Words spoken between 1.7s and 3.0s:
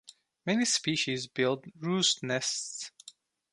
roost nests.